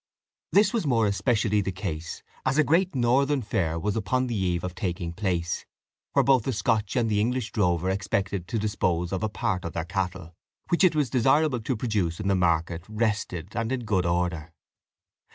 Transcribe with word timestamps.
This 0.51 0.73
was 0.73 0.87
more 0.87 1.05
especially 1.05 1.61
the 1.61 1.71
case, 1.71 2.23
as 2.43 2.57
a 2.57 2.63
great 2.63 2.95
northern 2.95 3.43
fair 3.43 3.77
was 3.77 3.95
upon 3.95 4.25
the 4.25 4.35
eve 4.35 4.63
of 4.63 4.73
taking 4.73 5.13
place, 5.13 5.63
where 6.13 6.23
both 6.23 6.41
the 6.43 6.53
Scotch 6.53 6.95
and 6.95 7.11
English 7.11 7.51
drover 7.51 7.87
expected 7.87 8.47
to 8.47 8.57
dispose 8.57 9.11
of 9.13 9.21
a 9.21 9.29
part 9.29 9.63
of 9.63 9.73
their 9.73 9.85
cattle, 9.85 10.33
which 10.69 10.83
it 10.83 10.95
was 10.95 11.11
desirable 11.11 11.59
to 11.59 11.77
produce 11.77 12.19
in 12.19 12.27
the 12.29 12.33
market 12.35 12.83
rested 12.89 13.55
and 13.55 13.71
in 13.71 13.81
good 13.81 14.07
order. 14.07 14.51